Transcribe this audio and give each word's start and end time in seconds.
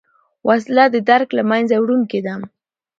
وسله 0.47 0.85
د 0.93 0.97
درک 1.09 1.29
له 1.37 1.43
منځه 1.49 1.75
وړونکې 1.79 2.19
ده 2.25 2.35